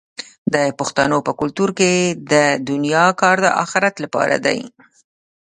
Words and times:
د 0.53 0.55
پښتنو 0.79 1.17
په 1.27 1.31
کلتور 1.39 1.69
کې 1.79 1.91
د 2.31 2.33
دنیا 2.69 3.05
کار 3.21 3.37
د 3.45 3.47
اخرت 3.63 3.95
لپاره 4.03 4.35
دی. 4.45 4.59